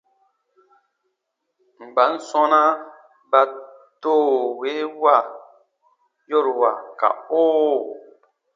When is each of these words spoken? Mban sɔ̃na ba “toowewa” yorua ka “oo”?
Mban 1.87 2.13
sɔ̃na 2.27 2.61
ba 3.31 3.41
“toowewa” 4.01 5.15
yorua 6.29 6.71
ka 6.99 7.07
“oo”? 7.41 7.79